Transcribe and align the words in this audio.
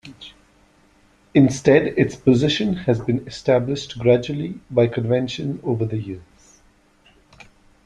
Instead 1.35 1.85
its 1.95 2.15
position 2.15 2.73
has 2.73 2.99
been 2.99 3.19
established 3.27 3.99
gradually 3.99 4.59
by 4.71 4.87
convention 4.87 5.59
over 5.63 5.85
the 5.85 5.99
years. 5.99 6.59